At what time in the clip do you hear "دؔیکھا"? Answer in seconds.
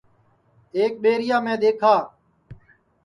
1.61-1.95